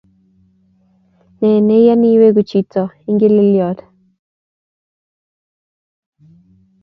Ne 1.39 1.49
neyani 1.67 2.07
iweku 2.13 2.41
chito 2.49 2.83
ingelelyot? 3.09 3.79